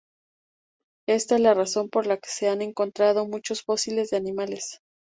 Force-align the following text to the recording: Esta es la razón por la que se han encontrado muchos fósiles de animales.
Esta 1.07 1.35
es 1.35 1.41
la 1.41 1.53
razón 1.53 1.91
por 1.91 2.07
la 2.07 2.17
que 2.17 2.27
se 2.27 2.47
han 2.49 2.63
encontrado 2.63 3.27
muchos 3.27 3.61
fósiles 3.61 4.09
de 4.09 4.17
animales. 4.17 4.79